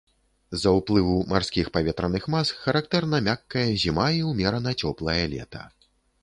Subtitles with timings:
[0.55, 5.63] З-за ўплыву марскіх паветраных мас характэрна мяккая зіма і ўмерана цёплае лета.